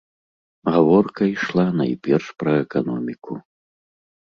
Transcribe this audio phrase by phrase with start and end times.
[0.75, 3.33] Гаворка ішла найперш пра эканоміку.